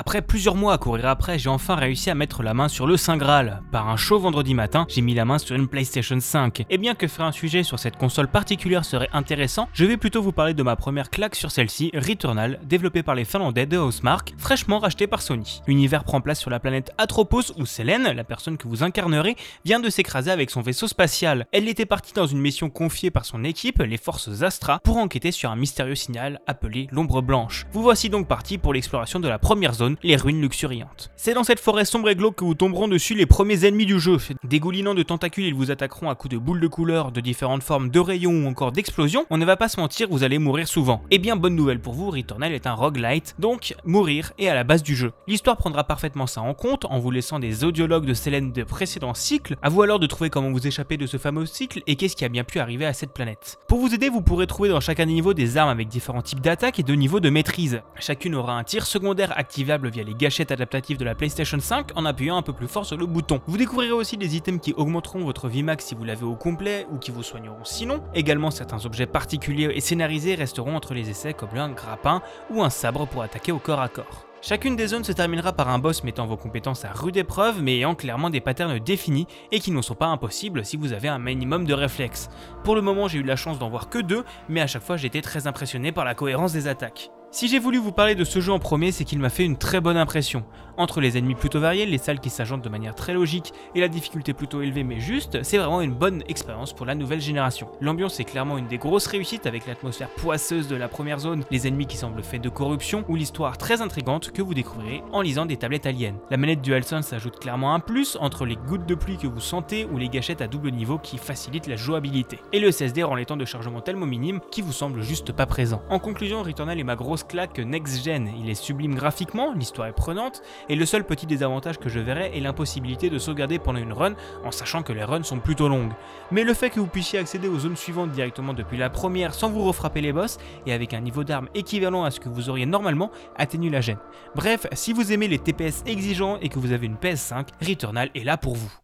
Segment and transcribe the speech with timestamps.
[0.00, 2.96] Après plusieurs mois à courir après, j'ai enfin réussi à mettre la main sur le
[2.96, 3.62] Saint Graal.
[3.72, 6.64] Par un chaud vendredi matin, j'ai mis la main sur une PlayStation 5.
[6.70, 10.22] Et bien que faire un sujet sur cette console particulière serait intéressant, je vais plutôt
[10.22, 14.34] vous parler de ma première claque sur celle-ci, Returnal, développée par les Finlandais de Housemark,
[14.38, 15.62] fraîchement racheté par Sony.
[15.66, 19.34] L'univers prend place sur la planète Atropos où Selene, la personne que vous incarnerez,
[19.64, 21.48] vient de s'écraser avec son vaisseau spatial.
[21.50, 25.32] Elle était partie dans une mission confiée par son équipe, les forces Astra, pour enquêter
[25.32, 27.66] sur un mystérieux signal appelé l'ombre blanche.
[27.72, 31.10] Vous voici donc parti pour l'exploration de la première zone les ruines luxuriantes.
[31.16, 33.98] C'est dans cette forêt sombre et glauque que vous tomberont dessus les premiers ennemis du
[33.98, 34.18] jeu.
[34.44, 37.90] Dégoulinant de tentacules, ils vous attaqueront à coups de boules de couleur, de différentes formes,
[37.90, 39.26] de rayons ou encore d'explosions.
[39.30, 41.02] On ne va pas se mentir, vous allez mourir souvent.
[41.10, 44.54] Et eh bien, bonne nouvelle pour vous, Returnal est un roguelite, donc mourir est à
[44.54, 45.12] la base du jeu.
[45.26, 49.14] L'histoire prendra parfaitement ça en compte en vous laissant des audiologues de Selene de précédents
[49.14, 49.56] cycles.
[49.62, 52.24] À vous alors de trouver comment vous échapper de ce fameux cycle et qu'est-ce qui
[52.24, 53.58] a bien pu arriver à cette planète.
[53.68, 56.78] Pour vous aider, vous pourrez trouver dans chacun niveau des armes avec différents types d'attaques
[56.78, 57.82] et de niveaux de maîtrise.
[57.98, 62.04] Chacune aura un tir secondaire activable via les gâchettes adaptatives de la PlayStation 5 en
[62.04, 63.40] appuyant un peu plus fort sur le bouton.
[63.46, 66.86] Vous découvrirez aussi des items qui augmenteront votre vie max si vous l'avez au complet
[66.90, 68.02] ou qui vous soigneront sinon.
[68.14, 72.70] Également certains objets particuliers et scénarisés resteront entre les essais comme un grappin ou un
[72.70, 74.26] sabre pour attaquer au corps à corps.
[74.40, 77.76] Chacune des zones se terminera par un boss mettant vos compétences à rude épreuve mais
[77.76, 81.18] ayant clairement des patterns définis et qui ne sont pas impossibles si vous avez un
[81.18, 82.28] minimum de réflexes.
[82.62, 84.96] Pour le moment j'ai eu la chance d'en voir que deux mais à chaque fois
[84.96, 87.10] j'étais très impressionné par la cohérence des attaques.
[87.30, 89.58] Si j'ai voulu vous parler de ce jeu en premier, c'est qu'il m'a fait une
[89.58, 90.44] très bonne impression.
[90.78, 93.88] Entre les ennemis plutôt variés, les salles qui s'agentent de manière très logique et la
[93.88, 97.68] difficulté plutôt élevée mais juste, c'est vraiment une bonne expérience pour la nouvelle génération.
[97.82, 101.68] L'ambiance est clairement une des grosses réussites avec l'atmosphère poisseuse de la première zone, les
[101.68, 105.44] ennemis qui semblent faits de corruption ou l'histoire très intrigante que vous découvrirez en lisant
[105.44, 106.14] des tablettes aliens.
[106.30, 109.84] La manette DualSense ajoute clairement un plus entre les gouttes de pluie que vous sentez
[109.92, 112.38] ou les gâchettes à double niveau qui facilitent la jouabilité.
[112.54, 115.46] Et le SSD rend les temps de chargement tellement minimes qui vous semblent juste pas
[115.46, 115.82] présents.
[115.90, 118.30] En conclusion, Returnal est ma grosse claque next-gen.
[118.38, 122.36] Il est sublime graphiquement, l'histoire est prenante, et le seul petit désavantage que je verrais
[122.36, 125.92] est l'impossibilité de sauvegarder pendant une run, en sachant que les runs sont plutôt longues.
[126.30, 129.50] Mais le fait que vous puissiez accéder aux zones suivantes directement depuis la première sans
[129.50, 132.66] vous refrapper les boss, et avec un niveau d'armes équivalent à ce que vous auriez
[132.66, 133.98] normalement, atténue la gêne.
[134.36, 138.24] Bref, si vous aimez les TPS exigeants et que vous avez une PS5, Returnal est
[138.24, 138.70] là pour vous.